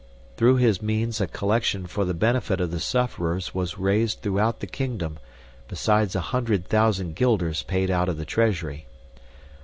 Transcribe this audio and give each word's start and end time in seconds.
Through 0.35 0.55
his 0.55 0.81
means 0.81 1.21
a 1.21 1.27
collection 1.27 1.85
for 1.85 2.05
the 2.05 2.15
benefit 2.15 2.59
of 2.59 2.71
the 2.71 2.79
sufferers 2.79 3.53
was 3.53 3.77
raised 3.77 4.21
throughout 4.23 4.59
the 4.59 4.65
kingdom, 4.65 5.19
besides 5.67 6.15
a 6.15 6.21
hundred 6.21 6.65
thousand 6.67 7.13
guilders 7.13 7.61
paid 7.61 7.91
out 7.91 8.09
of 8.09 8.17
the 8.17 8.25
treasury. 8.25 8.87